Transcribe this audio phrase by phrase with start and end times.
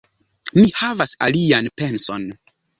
[0.59, 2.29] Mi havas alian penson.